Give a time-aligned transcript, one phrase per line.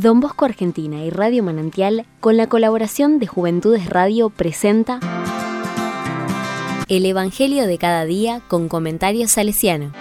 [0.00, 5.00] Don Bosco Argentina y Radio Manantial, con la colaboración de Juventudes Radio, presenta
[6.86, 9.92] El Evangelio de cada día con comentarios salesiano.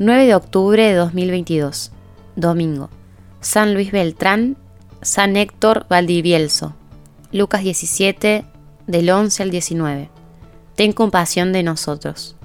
[0.00, 1.92] ...9 de octubre de 2022...
[2.34, 2.90] ...domingo...
[3.40, 4.56] ...San Luis Beltrán...
[5.00, 6.74] ...San Héctor Valdivielso...
[7.32, 8.44] Lucas 17,
[8.86, 10.10] del 11 al 19.
[10.74, 12.36] Ten compasión de nosotros.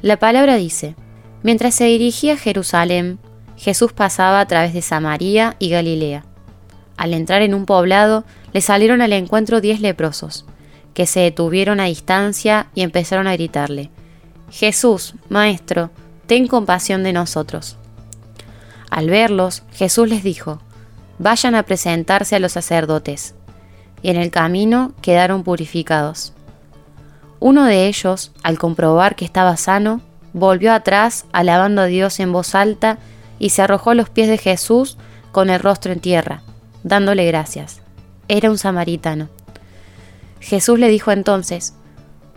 [0.00, 0.94] La palabra dice,
[1.42, 3.18] mientras se dirigía a Jerusalén,
[3.56, 6.24] Jesús pasaba a través de Samaria y Galilea.
[6.96, 10.44] Al entrar en un poblado, le salieron al encuentro diez leprosos,
[10.94, 13.90] que se detuvieron a distancia y empezaron a gritarle,
[14.52, 15.90] Jesús, Maestro,
[16.26, 17.76] ten compasión de nosotros.
[18.88, 20.60] Al verlos, Jesús les dijo,
[21.18, 23.34] Vayan a presentarse a los sacerdotes
[24.02, 26.32] y en el camino quedaron purificados.
[27.40, 30.00] Uno de ellos, al comprobar que estaba sano,
[30.32, 32.98] volvió atrás alabando a Dios en voz alta
[33.38, 34.98] y se arrojó a los pies de Jesús
[35.32, 36.42] con el rostro en tierra,
[36.82, 37.80] dándole gracias.
[38.26, 39.28] Era un samaritano.
[40.40, 41.74] Jesús le dijo entonces,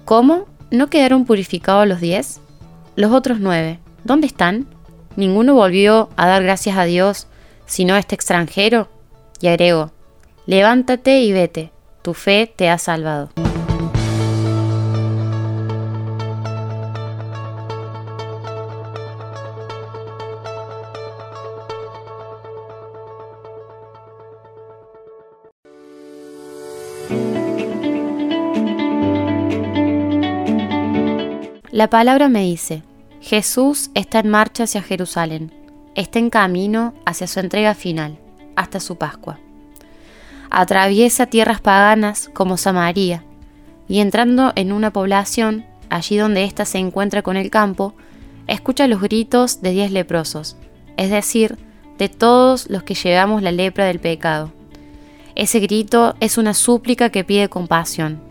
[0.05, 0.45] ¿Cómo?
[0.71, 2.39] ¿No quedaron purificados los diez?
[2.95, 4.67] Los otros nueve, ¿dónde están?
[5.15, 7.27] ¿Ninguno volvió a dar gracias a Dios,
[7.65, 8.89] sino este extranjero?
[9.39, 9.91] Y agregó,
[10.47, 13.29] Levántate y vete, tu fe te ha salvado.
[31.71, 32.83] La palabra me dice,
[33.21, 35.53] Jesús está en marcha hacia Jerusalén,
[35.95, 38.19] está en camino hacia su entrega final,
[38.55, 39.39] hasta su Pascua
[40.51, 43.23] atraviesa tierras paganas como Samaria,
[43.87, 47.95] y entrando en una población, allí donde ésta se encuentra con el campo,
[48.47, 50.57] escucha los gritos de diez leprosos,
[50.97, 51.57] es decir,
[51.97, 54.51] de todos los que llevamos la lepra del pecado.
[55.35, 58.21] Ese grito es una súplica que pide compasión,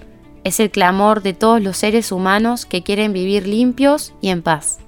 [0.45, 4.79] es el clamor de todos los seres humanos que quieren vivir limpios y en paz.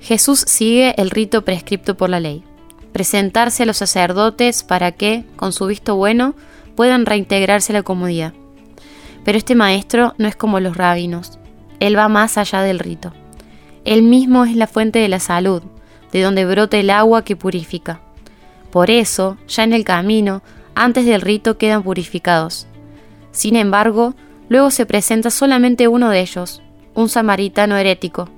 [0.00, 2.44] Jesús sigue el rito prescripto por la ley
[2.98, 6.34] presentarse a los sacerdotes para que, con su visto bueno,
[6.74, 8.32] puedan reintegrarse a la comunidad.
[9.24, 11.38] Pero este maestro no es como los rabinos,
[11.78, 13.12] él va más allá del rito.
[13.84, 15.62] Él mismo es la fuente de la salud,
[16.10, 18.00] de donde brota el agua que purifica.
[18.72, 20.42] Por eso, ya en el camino,
[20.74, 22.66] antes del rito quedan purificados.
[23.30, 24.16] Sin embargo,
[24.48, 26.62] luego se presenta solamente uno de ellos,
[26.94, 28.28] un samaritano herético,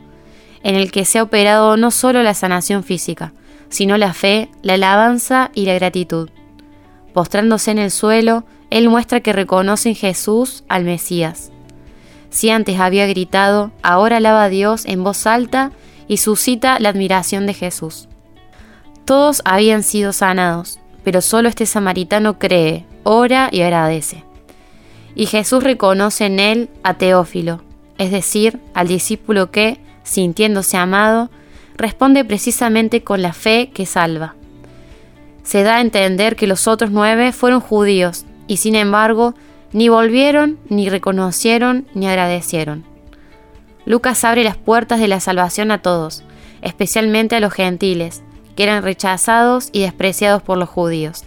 [0.62, 3.32] en el que se ha operado no solo la sanación física,
[3.68, 6.30] sino la fe, la alabanza y la gratitud.
[7.14, 11.50] Postrándose en el suelo, él muestra que reconoce en Jesús al Mesías.
[12.30, 15.72] Si antes había gritado, ahora alaba a Dios en voz alta
[16.06, 18.08] y suscita la admiración de Jesús.
[19.04, 24.24] Todos habían sido sanados, pero solo este samaritano cree, ora y agradece.
[25.16, 27.62] Y Jesús reconoce en él a Teófilo,
[27.98, 31.30] es decir, al discípulo que, sintiéndose amado,
[31.76, 34.34] responde precisamente con la fe que salva.
[35.42, 39.34] Se da a entender que los otros nueve fueron judíos y sin embargo
[39.72, 42.84] ni volvieron, ni reconocieron, ni agradecieron.
[43.86, 46.22] Lucas abre las puertas de la salvación a todos,
[46.62, 48.22] especialmente a los gentiles,
[48.56, 51.24] que eran rechazados y despreciados por los judíos.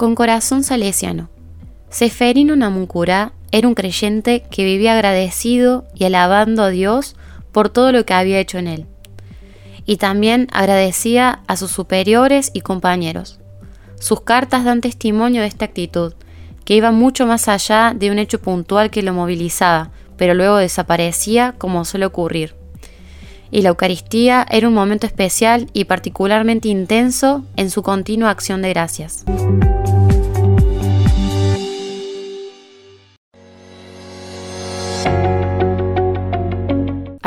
[0.00, 1.28] Con corazón salesiano.
[1.90, 7.16] Seferino Namuncurá era un creyente que vivía agradecido y alabando a Dios
[7.52, 8.86] por todo lo que había hecho en él.
[9.84, 13.40] Y también agradecía a sus superiores y compañeros.
[13.98, 16.14] Sus cartas dan testimonio de esta actitud,
[16.64, 21.56] que iba mucho más allá de un hecho puntual que lo movilizaba, pero luego desaparecía
[21.58, 22.54] como suele ocurrir.
[23.50, 28.70] Y la Eucaristía era un momento especial y particularmente intenso en su continua acción de
[28.70, 29.26] gracias.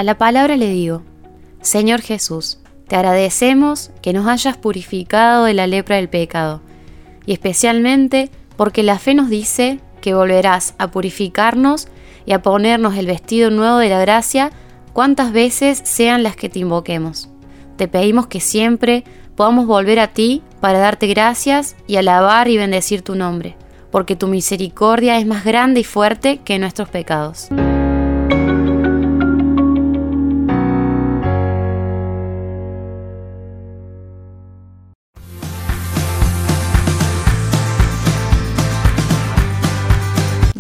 [0.04, 1.02] La palabra le digo,
[1.62, 2.60] Señor Jesús,
[2.90, 6.62] te agradecemos que nos hayas purificado de la lepra del pecado,
[7.26, 11.88] y especialmente porque la fe nos dice que volverás a purificarnos
[12.26, 14.52] y a ponernos el vestido nuevo de la gracia
[14.92, 17.30] cuantas veces sean las que te invoquemos.
[17.78, 19.06] Te pedimos que siempre
[19.38, 23.56] podamos volver a ti para darte gracias y alabar y bendecir tu nombre,
[23.90, 27.48] porque tu misericordia es más grande y fuerte que nuestros pecados.